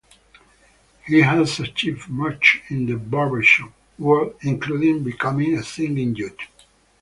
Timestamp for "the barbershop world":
2.87-4.33